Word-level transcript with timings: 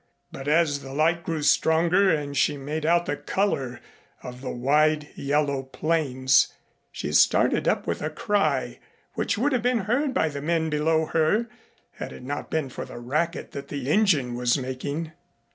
But 0.31 0.47
as 0.47 0.79
the 0.79 0.93
light 0.95 1.23
grew 1.23 1.43
stronger 1.43 2.09
and 2.11 2.35
she 2.35 2.57
made 2.57 2.87
out 2.87 3.05
the 3.05 3.15
color 3.15 3.79
of 4.23 4.41
the 4.41 4.49
wide 4.49 5.09
yellow 5.13 5.61
planes, 5.61 6.51
she 6.91 7.11
started 7.11 7.67
up 7.67 7.85
with 7.85 8.01
a 8.01 8.09
cry 8.09 8.79
which 9.13 9.37
would 9.37 9.51
have 9.51 9.61
been 9.61 9.81
heard 9.81 10.11
by 10.11 10.29
the 10.29 10.41
men 10.41 10.71
below 10.71 11.05
her 11.05 11.45
had 11.91 12.13
it 12.13 12.23
not 12.23 12.49
been 12.49 12.69
for 12.69 12.83
the 12.83 12.97
racket 12.97 13.51
that 13.51 13.67
the 13.67 13.91
engine 13.91 14.33
was 14.33 14.57
making. 14.57 15.11